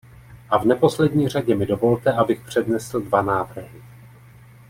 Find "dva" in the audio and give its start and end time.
3.01-3.21